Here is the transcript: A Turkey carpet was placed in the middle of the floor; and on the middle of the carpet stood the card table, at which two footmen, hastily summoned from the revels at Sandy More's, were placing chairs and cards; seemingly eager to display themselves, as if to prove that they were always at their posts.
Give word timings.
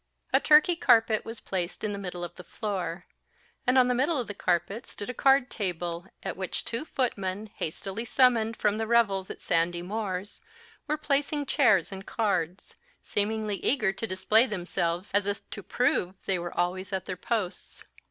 A 0.33 0.39
Turkey 0.39 0.75
carpet 0.75 1.23
was 1.25 1.39
placed 1.39 1.83
in 1.83 1.91
the 1.93 1.99
middle 1.99 2.23
of 2.23 2.33
the 2.33 2.43
floor; 2.43 3.05
and 3.67 3.77
on 3.77 3.87
the 3.87 3.93
middle 3.93 4.17
of 4.19 4.25
the 4.25 4.33
carpet 4.33 4.87
stood 4.87 5.09
the 5.09 5.13
card 5.13 5.51
table, 5.51 6.07
at 6.23 6.35
which 6.35 6.65
two 6.65 6.85
footmen, 6.85 7.51
hastily 7.57 8.03
summoned 8.03 8.57
from 8.57 8.79
the 8.79 8.87
revels 8.87 9.29
at 9.29 9.39
Sandy 9.39 9.83
More's, 9.83 10.41
were 10.87 10.97
placing 10.97 11.45
chairs 11.45 11.91
and 11.91 12.03
cards; 12.03 12.73
seemingly 13.03 13.57
eager 13.63 13.93
to 13.93 14.07
display 14.07 14.47
themselves, 14.47 15.11
as 15.13 15.27
if 15.27 15.47
to 15.51 15.61
prove 15.61 16.13
that 16.15 16.25
they 16.25 16.39
were 16.39 16.57
always 16.57 16.91
at 16.91 17.05
their 17.05 17.15
posts. 17.15 17.85